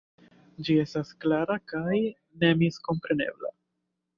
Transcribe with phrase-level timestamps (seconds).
[0.69, 1.99] Ĝi estas klara kaj
[2.45, 3.57] nemiskomprenebla.